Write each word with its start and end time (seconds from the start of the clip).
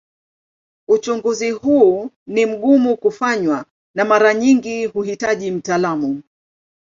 Uchunguzi 0.87 1.51
huu 1.51 2.09
ni 2.27 2.45
mgumu 2.45 2.97
kufanywa 2.97 3.65
na 3.95 4.05
mara 4.05 4.33
nyingi 4.33 4.85
huhitaji 4.85 5.51
mtaalamu. 5.51 6.21